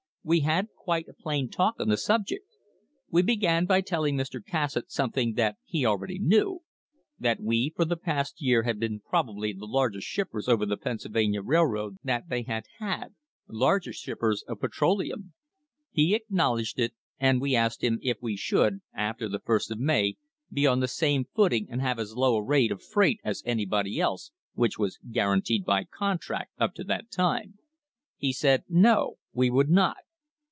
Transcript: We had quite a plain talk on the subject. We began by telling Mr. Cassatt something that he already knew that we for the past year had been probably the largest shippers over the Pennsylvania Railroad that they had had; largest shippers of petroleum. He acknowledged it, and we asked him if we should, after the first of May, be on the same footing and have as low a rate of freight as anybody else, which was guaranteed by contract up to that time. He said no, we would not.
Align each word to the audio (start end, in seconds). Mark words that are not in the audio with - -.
We 0.23 0.41
had 0.41 0.67
quite 0.77 1.07
a 1.07 1.15
plain 1.15 1.49
talk 1.49 1.79
on 1.79 1.89
the 1.89 1.97
subject. 1.97 2.45
We 3.09 3.23
began 3.23 3.65
by 3.65 3.81
telling 3.81 4.15
Mr. 4.15 4.39
Cassatt 4.39 4.91
something 4.91 5.33
that 5.33 5.57
he 5.65 5.83
already 5.83 6.19
knew 6.19 6.59
that 7.17 7.41
we 7.41 7.71
for 7.75 7.85
the 7.85 7.97
past 7.97 8.39
year 8.39 8.61
had 8.61 8.79
been 8.79 8.99
probably 8.99 9.51
the 9.51 9.65
largest 9.65 10.05
shippers 10.05 10.47
over 10.47 10.63
the 10.63 10.77
Pennsylvania 10.77 11.41
Railroad 11.41 11.97
that 12.03 12.29
they 12.29 12.43
had 12.43 12.65
had; 12.77 13.15
largest 13.47 14.03
shippers 14.03 14.43
of 14.47 14.59
petroleum. 14.59 15.33
He 15.91 16.13
acknowledged 16.13 16.77
it, 16.79 16.93
and 17.19 17.41
we 17.41 17.55
asked 17.55 17.83
him 17.83 17.97
if 18.03 18.17
we 18.21 18.37
should, 18.37 18.81
after 18.93 19.27
the 19.27 19.39
first 19.39 19.71
of 19.71 19.79
May, 19.79 20.17
be 20.53 20.67
on 20.67 20.81
the 20.81 20.87
same 20.87 21.25
footing 21.35 21.65
and 21.67 21.81
have 21.81 21.97
as 21.97 22.13
low 22.15 22.35
a 22.35 22.43
rate 22.43 22.71
of 22.71 22.83
freight 22.83 23.19
as 23.23 23.41
anybody 23.43 23.99
else, 23.99 24.29
which 24.53 24.77
was 24.77 24.99
guaranteed 25.09 25.65
by 25.65 25.83
contract 25.83 26.51
up 26.59 26.75
to 26.75 26.83
that 26.83 27.09
time. 27.09 27.55
He 28.17 28.31
said 28.31 28.63
no, 28.69 29.15
we 29.33 29.49
would 29.49 29.71
not. 29.71 29.97